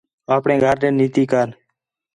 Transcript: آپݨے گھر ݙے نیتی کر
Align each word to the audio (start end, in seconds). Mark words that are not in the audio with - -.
آپݨے 0.35 0.55
گھر 0.63 0.75
ݙے 0.81 0.89
نیتی 0.97 1.23
کر 1.31 1.47